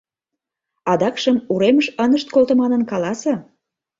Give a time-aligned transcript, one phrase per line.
[0.91, 3.33] Адакшым уремыш ынышт колто, манын каласе...